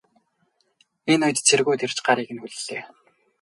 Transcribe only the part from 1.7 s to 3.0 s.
нь ирж гарыг нь хүллээ.